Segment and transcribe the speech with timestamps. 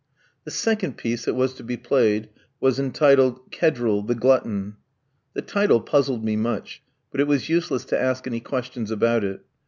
[0.45, 4.77] The second piece that was to be played was entitled, Kedril, the Glutton.
[5.35, 6.81] The title puzzled me much,
[7.11, 9.41] but it was useless to ask any questions about it.